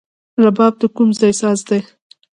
رباب 0.43 0.73
د 0.81 0.83
کوم 0.95 1.09
ځای 1.19 1.33
ساز 1.41 1.59
دی؟ 1.69 1.79